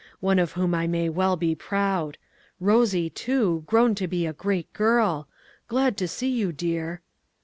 one 0.19 0.39
of 0.39 0.53
whom 0.53 0.73
I 0.73 0.87
may 0.87 1.09
well 1.09 1.35
be 1.35 1.53
proud. 1.53 2.17
Rosie, 2.59 3.07
too, 3.11 3.61
grown 3.67 3.93
to 3.93 4.25
a 4.25 4.33
great 4.33 4.73
girl! 4.73 5.27
Glad 5.67 5.95
to 5.97 6.07
see 6.07 6.31
you, 6.31 6.51
dear." 6.51 7.01